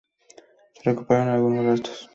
[0.73, 2.09] Se recuperaron algunos restos.